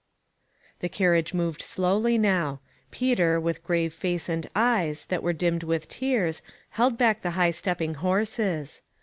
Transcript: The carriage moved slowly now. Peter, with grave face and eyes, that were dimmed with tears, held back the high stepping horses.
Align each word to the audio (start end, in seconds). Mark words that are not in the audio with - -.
The 0.79 0.89
carriage 0.89 1.31
moved 1.35 1.61
slowly 1.61 2.17
now. 2.17 2.59
Peter, 2.89 3.39
with 3.39 3.61
grave 3.63 3.93
face 3.93 4.29
and 4.29 4.49
eyes, 4.55 5.05
that 5.09 5.21
were 5.21 5.31
dimmed 5.31 5.61
with 5.61 5.87
tears, 5.87 6.41
held 6.71 6.97
back 6.97 7.21
the 7.21 7.29
high 7.37 7.51
stepping 7.51 7.93
horses. 7.93 8.81